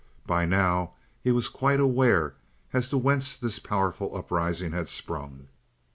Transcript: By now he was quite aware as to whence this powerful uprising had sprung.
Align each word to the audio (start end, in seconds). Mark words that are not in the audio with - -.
By 0.25 0.45
now 0.47 0.93
he 1.23 1.31
was 1.31 1.47
quite 1.47 1.79
aware 1.79 2.33
as 2.73 2.89
to 2.89 2.97
whence 2.97 3.37
this 3.37 3.59
powerful 3.59 4.17
uprising 4.17 4.71
had 4.71 4.89
sprung. 4.89 5.47